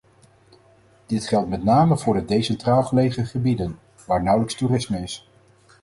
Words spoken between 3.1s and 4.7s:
gebieden, waar nauwelijks